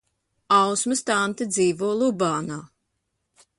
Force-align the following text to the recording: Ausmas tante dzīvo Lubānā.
Ausmas 0.59 1.03
tante 1.09 1.47
dzīvo 1.51 1.91
Lubānā. 2.01 2.61